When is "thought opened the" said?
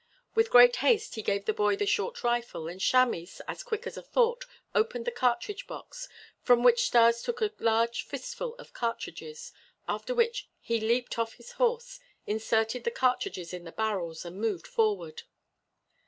4.01-5.11